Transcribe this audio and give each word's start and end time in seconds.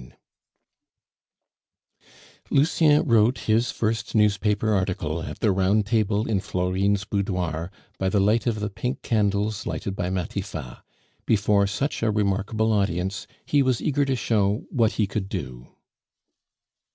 And 0.00 0.16
Lucien 2.48 3.04
wrote 3.06 3.40
his 3.40 3.70
first 3.70 4.14
newspaper 4.14 4.72
article 4.72 5.22
at 5.24 5.40
the 5.40 5.52
round 5.52 5.84
table 5.84 6.26
in 6.26 6.40
Florine's 6.40 7.04
boudoir, 7.04 7.70
by 7.98 8.08
the 8.08 8.18
light 8.18 8.46
of 8.46 8.60
the 8.60 8.70
pink 8.70 9.02
candles 9.02 9.66
lighted 9.66 9.94
by 9.94 10.08
Matifat; 10.08 10.82
before 11.26 11.66
such 11.66 12.02
a 12.02 12.10
remarkable 12.10 12.72
audience 12.72 13.26
he 13.44 13.60
was 13.62 13.82
eager 13.82 14.06
to 14.06 14.16
show 14.16 14.64
what 14.70 14.92
he 14.92 15.06
could 15.06 15.28
do. 15.28 15.68